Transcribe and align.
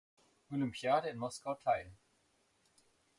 Olympiade 0.51 1.05
in 1.11 1.19
Moskau 1.23 1.53
teil. 1.53 1.93